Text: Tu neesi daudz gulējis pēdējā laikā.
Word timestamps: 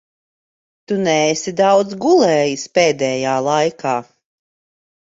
Tu 0.91 0.97
neesi 1.07 1.53
daudz 1.61 1.95
gulējis 2.07 2.67
pēdējā 2.79 3.39
laikā. 3.51 3.97